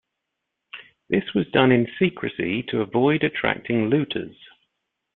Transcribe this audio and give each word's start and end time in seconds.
This 1.09 1.23
was 1.35 1.45
done 1.51 1.71
in 1.71 1.85
secrecy 1.99 2.63
to 2.69 2.81
avoid 2.81 3.23
attracting 3.23 3.87
looters. 3.91 4.35